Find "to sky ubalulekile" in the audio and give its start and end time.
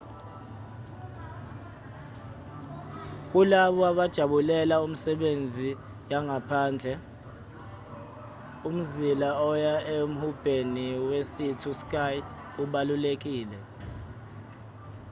11.61-13.59